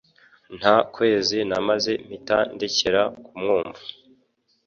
Nta 0.59 0.75
kwezi 0.93 1.37
namaze 1.49 1.91
mpita 2.05 2.37
ndekera 2.55 3.01
kumwumva. 3.25 3.81